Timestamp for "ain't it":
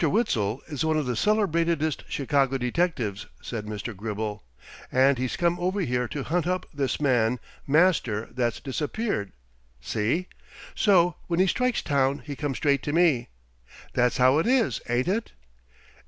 14.89-15.33